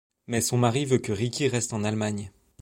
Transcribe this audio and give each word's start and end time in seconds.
Mais 0.25 0.41
son 0.41 0.57
mari 0.57 0.85
veut 0.85 0.97
que 0.97 1.11
Ricky 1.11 1.47
reste 1.47 1.73
en 1.73 1.83
Allemagne. 1.83 2.31